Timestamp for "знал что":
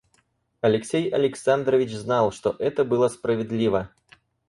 1.93-2.55